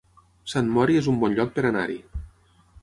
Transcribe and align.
Sant 0.53 0.71
Mori 0.77 0.97
es 1.01 1.11
un 1.13 1.21
bon 1.25 1.37
lloc 1.41 1.55
per 1.59 1.67
anar-hi 1.73 2.01